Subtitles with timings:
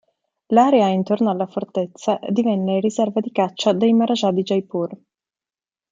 [0.47, 4.97] L'area attorno alla fortezza divenne riserva di caccia dei Maharaja di Jaipur.